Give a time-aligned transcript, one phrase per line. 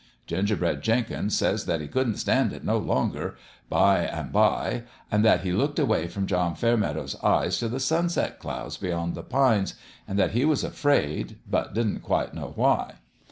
[0.25, 3.35] Gingerbread Jenkins says that he couldn't stand it no longer,
[3.69, 4.81] by an' by,
[5.11, 9.21] an' that he looked away from John Fairmeadow's eyes t' the sunset clouds beyond the
[9.21, 9.75] pines,
[10.07, 12.95] an* that he was afraid, but didn't quite know why.